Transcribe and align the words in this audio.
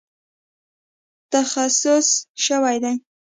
تخصیص 1.31 2.09
شوې 2.45 2.75
دي 2.83 2.93